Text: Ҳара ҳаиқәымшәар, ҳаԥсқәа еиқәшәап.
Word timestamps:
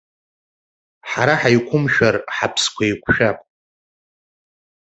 Ҳара 1.09 1.33
ҳаиқәымшәар, 1.41 2.15
ҳаԥсқәа 2.35 2.83
еиқәшәап. 2.87 3.39